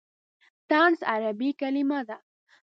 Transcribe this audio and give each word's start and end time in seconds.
طنز 0.69 0.99
عربي 1.11 1.49
کلمه 1.59 1.99
ده. 2.07 2.17